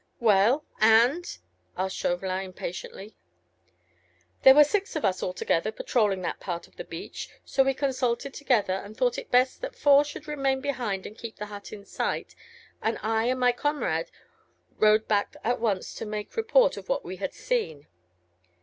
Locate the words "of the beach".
6.67-7.29